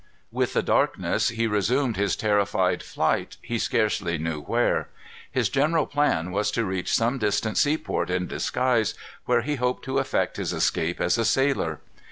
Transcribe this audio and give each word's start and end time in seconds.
With 0.31 0.53
the 0.53 0.63
darkness 0.63 1.29
he 1.29 1.45
resumed 1.45 1.95
his 1.95 2.15
terrified 2.15 2.81
flight, 2.81 3.37
he 3.43 3.59
scarcely 3.59 4.17
knew 4.17 4.41
where. 4.41 4.89
His 5.31 5.47
general 5.47 5.85
plan 5.85 6.31
was 6.31 6.49
to 6.53 6.65
reach 6.65 6.91
some 6.91 7.19
distant 7.19 7.55
seaport 7.55 8.09
in 8.09 8.25
disguise, 8.25 8.95
where 9.25 9.41
he 9.43 9.57
hoped 9.57 9.85
to 9.85 9.99
effect 9.99 10.37
his 10.37 10.53
escape 10.53 10.99
as 10.99 11.19
a 11.19 11.23
sailor. 11.25 11.81